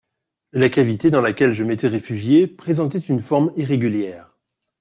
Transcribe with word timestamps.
La 0.51 0.67
cavité 0.69 1.11
dans 1.11 1.21
laquelle 1.21 1.53
je 1.53 1.63
m'étais 1.63 1.87
réfugié 1.87 2.47
présentait 2.47 2.97
une 2.97 3.21
forme 3.21 3.53
irrégulière. 3.55 4.35